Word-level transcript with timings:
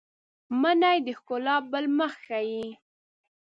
منی 0.61 0.97
د 1.05 1.07
ښکلا 1.17 1.55
بل 1.71 1.85
مخ 1.97 2.13
ښيي 2.25 2.67